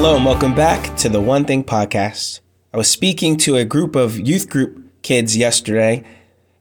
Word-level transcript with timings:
Hello, 0.00 0.14
and 0.14 0.24
welcome 0.24 0.54
back 0.54 0.96
to 0.98 1.08
the 1.08 1.20
One 1.20 1.44
Thing 1.44 1.64
Podcast. 1.64 2.38
I 2.72 2.76
was 2.76 2.88
speaking 2.88 3.36
to 3.38 3.56
a 3.56 3.64
group 3.64 3.96
of 3.96 4.16
youth 4.16 4.48
group 4.48 5.02
kids 5.02 5.36
yesterday, 5.36 6.04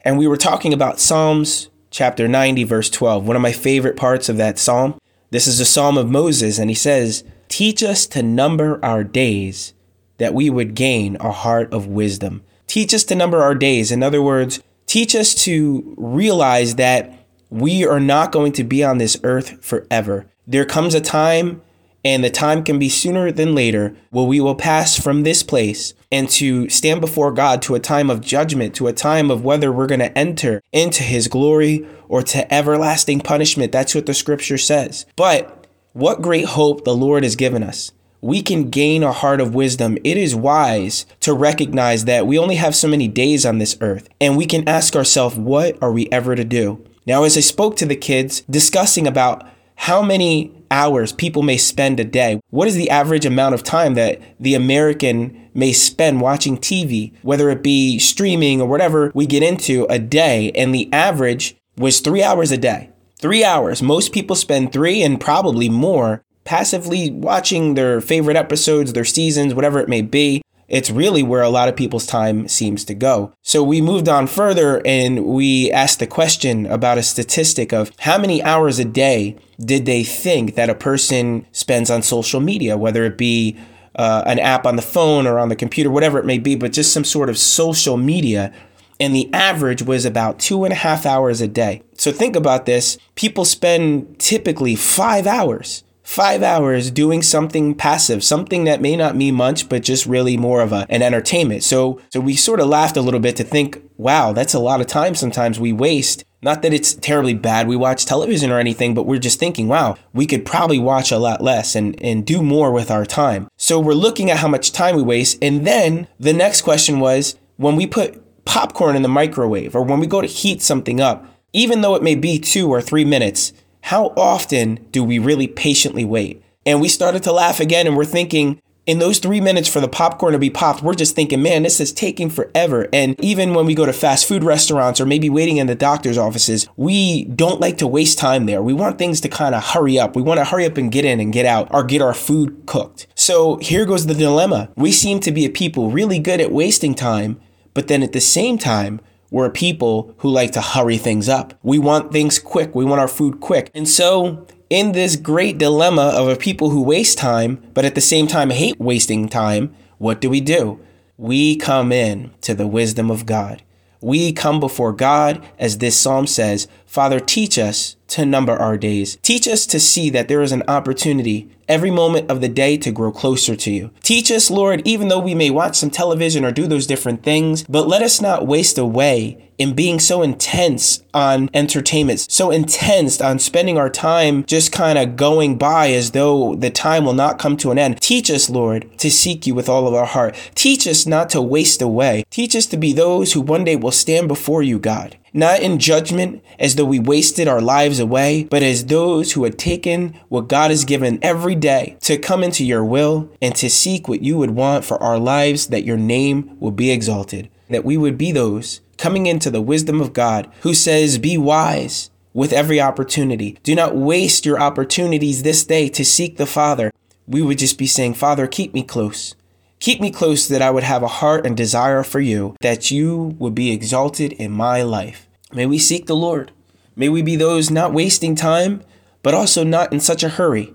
and 0.02 0.18
we 0.18 0.28
were 0.28 0.38
talking 0.38 0.74
about 0.74 1.00
Psalms 1.00 1.70
chapter 1.92 2.28
90, 2.28 2.64
verse 2.64 2.90
12, 2.90 3.28
one 3.28 3.36
of 3.36 3.42
my 3.44 3.52
favorite 3.52 3.96
parts 3.96 4.28
of 4.28 4.38
that 4.38 4.58
psalm. 4.58 5.00
This 5.30 5.46
is 5.46 5.60
a 5.60 5.66
psalm 5.66 6.00
of 6.00 6.10
Moses, 6.10 6.58
and 6.58 6.72
he 6.72 6.74
says, 6.74 7.24
Teach 7.48 7.84
us 7.84 8.08
to 8.08 8.24
number 8.24 8.84
our 8.84 9.04
days 9.04 9.76
that 10.18 10.34
we 10.34 10.50
would 10.50 10.74
gain 10.74 11.16
a 11.20 11.32
heart 11.32 11.72
of 11.72 11.86
wisdom. 11.86 12.44
Teach 12.66 12.92
us 12.92 13.04
to 13.04 13.14
number 13.14 13.44
our 13.44 13.54
days. 13.54 13.92
In 13.92 14.02
other 14.02 14.22
words, 14.22 14.64
teach 14.88 15.16
us 15.16 15.36
to 15.44 15.94
realize 15.96 16.74
that 16.78 17.14
we 17.52 17.86
are 17.86 18.00
not 18.00 18.32
going 18.32 18.54
to 18.54 18.64
be 18.64 18.84
on 18.84 18.98
this 18.98 19.16
earth 19.24 19.64
forever. 19.64 20.26
There 20.48 20.66
comes 20.66 20.96
a 20.96 21.02
time 21.02 21.62
and 22.08 22.24
the 22.24 22.30
time 22.30 22.64
can 22.64 22.80
be 22.80 22.88
sooner 22.88 23.34
than 23.34 23.54
later 23.54 23.94
where 24.12 24.24
we 24.24 24.40
will 24.40 24.56
pass 24.56 24.98
from 24.98 25.24
this 25.24 25.44
place 25.44 25.94
and 26.10 26.30
to 26.30 26.70
stand 26.70 27.02
before 27.02 27.34
God 27.34 27.62
to 27.64 27.76
a 27.76 27.82
time 27.82 28.10
of 28.10 28.22
judgment, 28.22 28.74
to 28.76 28.88
a 28.88 28.94
time 28.94 29.30
of 29.30 29.44
whether 29.44 29.74
we're 29.74 29.88
going 29.88 30.00
to 30.00 30.18
enter 30.18 30.64
into 30.72 31.04
his 31.04 31.28
glory 31.28 31.86
or 32.08 32.24
to 32.24 32.54
everlasting 32.54 33.20
punishment. 33.20 33.74
That's 33.74 33.94
what 33.94 34.06
the 34.06 34.14
scripture 34.14 34.58
says. 34.58 35.06
But 35.18 35.68
what 35.92 36.22
great 36.22 36.46
hope 36.46 36.86
the 36.86 36.96
Lord 36.96 37.24
has 37.24 37.36
given 37.36 37.62
us. 37.62 37.92
We 38.22 38.42
can 38.42 38.70
gain 38.70 39.04
a 39.04 39.12
heart 39.12 39.42
of 39.42 39.54
wisdom. 39.54 39.98
It 40.06 40.16
is 40.16 40.34
wise 40.34 41.06
to 41.20 41.34
recognize 41.34 42.06
that 42.06 42.26
we 42.26 42.40
only 42.40 42.56
have 42.56 42.74
so 42.74 42.88
many 42.88 43.10
days 43.10 43.46
on 43.46 43.58
this 43.58 43.76
earth, 43.82 44.08
and 44.22 44.38
we 44.38 44.46
can 44.46 44.68
ask 44.68 44.96
ourselves, 44.96 45.36
what 45.36 45.78
are 45.84 45.92
we 45.92 46.08
ever 46.10 46.36
to 46.36 46.46
do? 46.46 46.82
Now, 47.06 47.26
as 47.26 47.36
I 47.36 47.42
spoke 47.42 47.76
to 47.78 47.86
the 47.86 47.98
kids 47.98 48.44
discussing 48.50 49.08
about 49.08 49.46
how 49.76 50.02
many 50.02 50.57
hours 50.72 51.12
people 51.12 51.42
may 51.44 51.58
spend 51.58 52.00
a 52.00 52.04
day. 52.04 52.40
What 52.50 52.68
is 52.68 52.76
the 52.76 52.90
average 52.90 53.26
amount 53.26 53.56
of 53.56 53.64
time 53.64 53.96
that 53.96 54.22
the 54.40 54.56
American 54.56 55.50
may 55.54 55.74
spend 55.74 56.22
watching 56.22 56.58
TV, 56.58 57.14
whether 57.22 57.50
it 57.50 57.64
be 57.64 58.00
streaming 58.00 58.62
or 58.62 58.68
whatever 58.68 59.12
we 59.14 59.26
get 59.26 59.44
into 59.44 59.86
a 59.90 60.00
day? 60.00 60.52
And 60.54 60.74
the 60.74 60.92
average 60.94 61.56
was 61.78 62.00
three 62.00 62.24
hours 62.24 62.52
a 62.52 62.58
day. 62.58 62.90
Three 63.20 63.44
hours. 63.44 63.82
Most 63.82 64.14
people 64.14 64.36
spend 64.36 64.72
three 64.72 65.02
and 65.02 65.20
probably 65.20 65.70
more 65.70 66.22
passively 66.44 67.12
watching 67.12 67.74
their 67.74 68.00
favorite 68.00 68.38
episodes, 68.38 68.94
their 68.94 69.04
seasons, 69.04 69.54
whatever 69.54 69.80
it 69.80 69.90
may 69.90 70.02
be. 70.02 70.42
It's 70.68 70.92
really 70.92 71.24
where 71.24 71.42
a 71.42 71.50
lot 71.50 71.70
of 71.70 71.76
people's 71.76 72.06
time 72.06 72.48
seems 72.48 72.84
to 72.86 72.94
go. 72.94 73.34
So 73.42 73.64
we 73.64 73.82
moved 73.82 74.10
on 74.10 74.28
further 74.28 74.82
and 74.86 75.26
we 75.26 75.72
asked 75.72 76.00
the 76.00 76.08
question 76.08 76.66
about 76.66 76.98
a 76.98 77.04
statistic 77.04 77.72
of 77.72 77.92
how 78.00 78.18
many 78.18 78.44
hours 78.44 78.78
a 78.78 78.86
day 78.86 79.38
did 79.60 79.86
they 79.86 80.04
think 80.04 80.56
that 80.56 80.70
a 80.70 80.76
person 80.76 81.46
spends 81.52 81.90
on 81.90 82.02
social 82.02 82.42
media, 82.42 82.78
whether 82.78 83.06
it 83.06 83.18
be 83.18 83.58
uh, 83.96 84.24
an 84.26 84.40
app 84.40 84.66
on 84.66 84.76
the 84.76 84.82
phone 84.82 85.26
or 85.26 85.40
on 85.40 85.50
the 85.50 85.56
computer, 85.56 85.90
whatever 85.90 86.20
it 86.20 86.26
may 86.26 86.38
be, 86.38 86.56
but 86.56 86.74
just 86.74 86.94
some 86.94 87.06
sort 87.06 87.30
of 87.30 87.38
social 87.38 87.98
media. 87.98 88.54
And 89.00 89.16
the 89.16 89.32
average 89.34 89.84
was 89.84 90.06
about 90.06 90.40
two 90.40 90.64
and 90.64 90.74
a 90.74 90.78
half 90.78 91.06
hours 91.06 91.40
a 91.40 91.48
day. 91.48 91.82
So 91.98 92.12
think 92.12 92.36
about 92.36 92.66
this 92.66 92.98
people 93.16 93.46
spend 93.46 94.20
typically 94.20 94.76
five 94.76 95.26
hours 95.26 95.84
five 96.08 96.42
hours 96.42 96.90
doing 96.90 97.22
something 97.22 97.76
passive, 97.76 98.24
something 98.24 98.64
that 98.64 98.82
may 98.82 98.96
not 98.96 99.14
mean 99.14 99.36
much, 99.36 99.68
but 99.68 99.84
just 99.84 100.06
really 100.06 100.38
more 100.38 100.62
of 100.62 100.72
a, 100.72 100.86
an 100.90 101.02
entertainment. 101.02 101.62
So, 101.64 102.00
so 102.10 102.22
we 102.22 102.34
sort 102.34 102.62
of 102.62 102.68
laughed 102.68 102.96
a 102.96 103.02
little 103.02 103.20
bit 103.20 103.36
to 103.36 103.44
think, 103.44 103.82
wow, 103.98 104.32
that's 104.32 104.54
a 104.54 104.60
lot 104.60 104.80
of 104.80 104.88
time 104.88 105.16
sometimes 105.16 105.60
we 105.60 105.74
waste. 105.74 106.24
Not 106.42 106.62
that 106.62 106.72
it's 106.72 106.94
terribly 106.94 107.34
bad 107.34 107.68
we 107.68 107.76
watch 107.76 108.06
television 108.06 108.52
or 108.52 108.58
anything, 108.58 108.94
but 108.94 109.06
we're 109.06 109.20
just 109.20 109.38
thinking, 109.38 109.68
wow, 109.68 109.98
we 110.14 110.26
could 110.26 110.46
probably 110.46 110.80
watch 110.80 111.12
a 111.12 111.18
lot 111.18 111.44
less 111.44 111.76
and, 111.76 112.02
and 112.02 112.26
do 112.26 112.42
more 112.42 112.72
with 112.72 112.90
our 112.90 113.06
time. 113.06 113.50
So 113.58 113.78
we're 113.78 113.92
looking 113.92 114.32
at 114.32 114.38
how 114.38 114.48
much 114.48 114.72
time 114.72 114.96
we 114.96 115.04
waste. 115.04 115.38
And 115.42 115.68
then 115.68 116.08
the 116.18 116.34
next 116.34 116.62
question 116.62 117.02
was 117.02 117.36
when 117.58 117.76
we 117.76 117.86
put 117.86 118.46
popcorn 118.46 118.96
in 118.96 119.02
the 119.02 119.10
microwave 119.10 119.76
or 119.76 119.84
when 119.84 120.00
we 120.00 120.08
go 120.08 120.22
to 120.22 120.28
heat 120.28 120.62
something 120.62 121.02
up, 121.02 121.26
even 121.52 121.82
though 121.82 121.96
it 121.96 122.04
may 122.04 122.16
be 122.16 122.40
two 122.40 122.70
or 122.70 122.82
three 122.82 123.04
minutes, 123.04 123.52
how 123.88 124.12
often 124.18 124.86
do 124.92 125.02
we 125.02 125.18
really 125.18 125.48
patiently 125.48 126.04
wait? 126.04 126.44
And 126.66 126.82
we 126.82 126.90
started 126.90 127.24
to 127.24 127.32
laugh 127.32 127.62
again 127.62 127.88
and 127.88 127.96
we're 127.96 128.04
thinking, 128.04 128.62
in 128.86 129.00
those 129.00 129.20
three 129.20 129.40
minutes 129.40 129.70
for 129.70 129.80
the 129.80 129.88
popcorn 129.88 130.34
to 130.34 130.40
be 130.40 130.50
popped, 130.50 130.84
we're 130.84 130.94
just 130.94 131.16
thinking, 131.16 131.42
man, 131.42 131.64
this 131.64 131.80
is 131.80 131.94
taking 131.94 132.30
forever. 132.30 132.90
And 132.92 133.18
even 133.24 133.54
when 133.54 133.66
we 133.66 133.74
go 133.74 133.86
to 133.86 133.94
fast 133.94 134.28
food 134.28 134.44
restaurants 134.44 135.00
or 135.00 135.06
maybe 135.06 135.30
waiting 135.30 135.56
in 135.56 135.68
the 135.68 135.76
doctor's 135.76 136.18
offices, 136.18 136.68
we 136.76 137.24
don't 137.24 137.62
like 137.62 137.78
to 137.78 137.88
waste 137.88 138.18
time 138.18 138.46
there. 138.46 138.62
We 138.62 138.74
want 138.74 138.98
things 138.98 139.22
to 139.22 139.30
kind 139.30 139.56
of 139.56 139.64
hurry 139.64 139.98
up. 139.98 140.18
We 140.18 140.22
want 140.22 140.42
to 140.42 140.46
hurry 140.46 140.66
up 140.66 140.76
and 140.76 140.92
get 140.92 141.06
in 141.06 141.22
and 141.22 141.32
get 141.32 141.46
out 141.46 141.70
or 141.72 141.86
get 141.86 142.02
our 142.02 142.14
food 142.14 142.64
cooked. 142.66 143.08
So 143.16 143.56
here 143.60 143.86
goes 143.86 144.06
the 144.06 144.14
dilemma. 144.14 144.70
We 144.76 144.92
seem 144.92 145.22
to 145.22 145.32
be 145.32 145.46
a 145.46 145.50
people 145.50 145.92
really 145.92 146.20
good 146.20 146.42
at 146.42 146.52
wasting 146.52 146.94
time, 146.94 147.40
but 147.74 147.88
then 147.88 148.04
at 148.04 148.12
the 148.12 148.20
same 148.20 148.58
time, 148.58 149.00
we're 149.30 149.50
people 149.50 150.16
who 150.20 150.30
like 150.30 150.52
to 150.52 150.62
hurry 150.62 150.98
things 150.98 151.28
up. 151.28 151.54
We 151.64 151.80
want 151.80 152.12
things 152.12 152.40
quick. 152.40 152.74
We 152.74 152.86
want 152.86 153.02
our 153.02 153.08
food 153.08 153.40
quick. 153.40 153.70
And 153.74 153.88
so, 153.88 154.46
in 154.70 154.92
this 154.92 155.16
great 155.16 155.58
dilemma 155.58 156.14
of 156.16 156.28
a 156.28 156.36
people 156.36 156.70
who 156.70 156.82
waste 156.82 157.18
time, 157.18 157.62
but 157.74 157.86
at 157.86 157.96
the 157.96 158.02
same 158.02 158.28
time 158.28 158.50
hate 158.50 158.80
wasting 158.80 159.30
time, 159.30 159.74
what 159.98 160.22
do 160.22 160.30
we 160.30 160.42
do? 160.42 160.80
We 161.18 161.56
come 161.56 161.92
in 161.92 162.32
to 162.42 162.54
the 162.54 162.68
wisdom 162.68 163.10
of 163.10 163.26
God. 163.26 163.64
We 164.02 164.32
come 164.32 164.60
before 164.60 164.94
God, 164.94 165.44
as 165.58 165.80
this 165.80 166.00
psalm 166.00 166.28
says, 166.28 166.68
Father, 166.98 167.20
teach 167.20 167.60
us 167.60 167.96
to 168.08 168.26
number 168.26 168.54
our 168.54 168.76
days. 168.76 169.18
Teach 169.22 169.48
us 169.48 169.68
to 169.68 169.80
see 169.80 170.10
that 170.10 170.28
there 170.28 170.42
is 170.42 170.52
an 170.52 170.64
opportunity 170.68 171.48
every 171.68 171.92
moment 171.92 172.32
of 172.32 172.42
the 172.42 172.50
day 172.50 172.76
to 172.76 172.92
grow 172.92 173.12
closer 173.12 173.56
to 173.56 173.70
you. 173.70 173.92
Teach 174.02 174.32
us, 174.32 174.50
Lord, 174.50 174.82
even 174.84 175.08
though 175.08 175.20
we 175.20 175.36
may 175.36 175.52
watch 175.52 175.76
some 175.76 175.92
television 175.92 176.44
or 176.44 176.52
do 176.52 176.66
those 176.66 176.88
different 176.88 177.22
things, 177.22 177.64
but 177.66 177.88
let 177.88 178.02
us 178.02 178.20
not 178.20 178.48
waste 178.48 178.80
away 178.80 179.44
in 179.60 179.76
being 179.76 180.00
so 180.00 180.24
intense 180.24 181.04
on 181.14 181.52
entertainment, 181.54 182.20
so 182.32 182.50
intense 182.50 183.22
on 183.22 183.38
spending 183.38 183.78
our 183.78 183.92
time 183.92 184.44
just 184.46 184.72
kind 184.72 184.98
of 184.98 185.16
going 185.16 185.56
by 185.56 185.92
as 185.92 186.12
though 186.12 186.56
the 186.56 186.72
time 186.72 187.06
will 187.06 187.14
not 187.14 187.38
come 187.38 187.58
to 187.58 187.70
an 187.70 187.78
end. 187.78 188.02
Teach 188.02 188.32
us, 188.32 188.50
Lord, 188.50 188.98
to 188.98 189.12
seek 189.12 189.46
you 189.46 189.54
with 189.54 189.70
all 189.70 189.88
of 189.88 189.94
our 189.94 190.06
heart. 190.06 190.36
Teach 190.56 190.88
us 190.88 191.06
not 191.06 191.30
to 191.30 191.42
waste 191.44 191.82
away. 191.82 192.24
Teach 192.32 192.56
us 192.56 192.66
to 192.68 192.78
be 192.78 192.92
those 192.92 193.34
who 193.34 193.42
one 193.42 193.64
day 193.64 193.76
will 193.76 193.92
stand 193.92 194.28
before 194.28 194.64
you, 194.64 194.80
God 194.80 195.16
not 195.34 195.62
in 195.62 195.80
judgment 195.80 196.44
as 196.60 196.76
though 196.76 196.86
we 196.86 197.00
wasted 197.00 197.48
our 197.48 197.62
lives 197.62 198.00
away, 198.00 198.46
but 198.50 198.64
as 198.64 198.86
those 198.86 199.34
who 199.34 199.44
had 199.44 199.58
taken 199.58 200.20
what 200.30 200.48
God 200.48 200.72
has 200.72 200.86
given 200.86 201.20
every 201.22 201.56
day 201.56 201.98
to 202.02 202.18
come 202.18 202.44
into 202.44 202.66
your 202.66 202.84
will 202.84 203.30
and 203.42 203.56
to 203.56 203.70
seek 203.70 204.08
what 204.08 204.22
you 204.22 204.38
would 204.38 204.52
want 204.52 204.86
for 204.86 205.02
our 205.02 205.20
lives, 205.20 205.68
that 205.68 205.84
your 205.84 205.98
name 205.98 206.58
will 206.60 206.72
be 206.72 206.92
exalted, 206.92 207.50
that 207.70 207.86
we 207.86 207.98
would 207.98 208.18
be 208.18 208.32
those 208.32 208.82
coming 208.98 209.28
into 209.28 209.50
the 209.50 209.62
wisdom 209.62 210.02
of 210.02 210.14
God 210.14 210.52
who 210.62 210.74
says, 210.74 211.20
Be 211.20 211.38
wise 211.38 212.10
with 212.34 212.54
every 212.54 212.80
opportunity. 212.80 213.58
Do 213.64 213.76
not 213.76 213.96
waste 213.96 214.46
your 214.46 214.60
opportunities 214.60 215.44
this 215.44 215.64
day 215.64 215.90
to 215.90 216.06
seek 216.06 216.38
the 216.38 216.46
Father. 216.46 216.92
We 217.28 217.42
would 217.42 217.58
just 217.58 217.78
be 217.78 217.88
saying, 217.88 218.16
Father, 218.16 218.48
keep 218.48 218.74
me 218.74 218.84
close. 218.84 219.36
Keep 219.80 220.02
me 220.02 220.12
close 220.12 220.48
that 220.48 220.62
I 220.62 220.72
would 220.72 220.84
have 220.84 221.04
a 221.04 221.08
heart 221.08 221.46
and 221.46 221.56
desire 221.56 222.04
for 222.04 222.20
you, 222.20 222.56
that 222.62 222.90
you 222.90 223.36
would 223.38 223.54
be 223.54 223.72
exalted 223.72 224.34
in 224.34 224.52
my 224.52 224.82
life. 224.82 225.28
May 225.54 225.66
we 225.66 225.78
seek 225.78 226.08
the 226.08 226.16
Lord. 226.16 226.52
May 226.96 227.10
we 227.10 227.22
be 227.22 227.36
those 227.36 227.70
not 227.70 227.94
wasting 227.94 228.36
time, 228.36 228.82
but 229.22 229.34
also 229.34 229.64
not 229.64 229.94
in 229.94 230.00
such 230.00 230.24
a 230.24 230.30
hurry. 230.30 230.74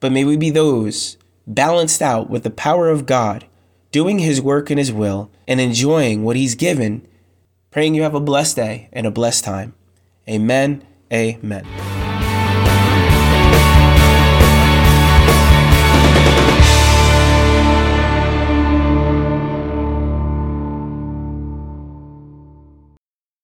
But 0.00 0.12
may 0.12 0.24
we 0.24 0.36
be 0.36 0.50
those 0.50 1.16
balanced 1.46 2.02
out 2.02 2.28
with 2.28 2.42
the 2.42 2.50
power 2.50 2.90
of 2.90 3.06
God, 3.06 3.46
doing 3.90 4.18
His 4.18 4.40
work 4.40 4.68
and 4.68 4.78
His 4.78 4.92
will, 4.92 5.30
and 5.48 5.60
enjoying 5.60 6.22
what 6.22 6.36
He's 6.36 6.54
given. 6.54 7.06
Praying 7.70 7.94
you 7.94 8.02
have 8.02 8.14
a 8.14 8.20
blessed 8.20 8.56
day 8.56 8.88
and 8.92 9.06
a 9.06 9.10
blessed 9.10 9.44
time. 9.44 9.74
Amen. 10.28 10.84
Amen. 11.12 11.85